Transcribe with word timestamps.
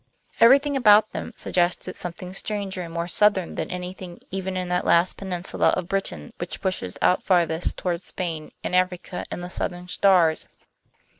Everything 0.39 0.75
about 0.75 1.11
them 1.11 1.31
suggested 1.37 1.95
something 1.95 2.33
stranger 2.33 2.81
and 2.81 2.91
more 2.91 3.07
southern 3.07 3.53
than 3.53 3.69
anything 3.69 4.17
even 4.31 4.57
in 4.57 4.67
that 4.67 4.83
last 4.83 5.15
peninsula 5.15 5.67
of 5.77 5.87
Britain 5.87 6.33
which 6.37 6.59
pushes 6.59 6.97
out 7.03 7.21
farthest 7.21 7.77
toward 7.77 8.01
Spain 8.01 8.51
and 8.63 8.75
Africa 8.75 9.25
and 9.29 9.43
the 9.43 9.47
southern 9.51 9.87
stars. 9.87 10.47